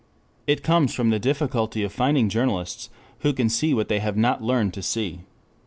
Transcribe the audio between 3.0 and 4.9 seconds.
who can see what they have not learned to